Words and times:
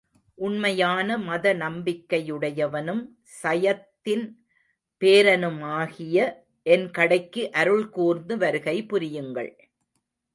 உண்மையான 0.37 1.17
மத 1.17 1.53
நம்பிக்கையுடையவனும், 1.53 3.03
சையத்தின் 3.43 4.25
பேரனுமாகிய 5.01 6.17
என் 6.65 6.87
கடைக்கு 6.91 7.43
அருள் 7.51 7.89
கூர்ந்து 7.89 8.37
வருகை 8.37 8.77
புரியுங்கள். 8.85 9.51